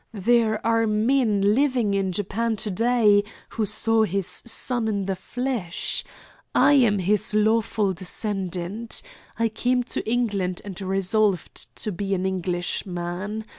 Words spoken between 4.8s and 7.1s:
in the flesh. I am